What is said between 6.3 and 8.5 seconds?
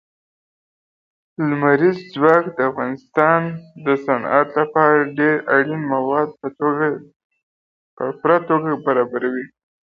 په پوره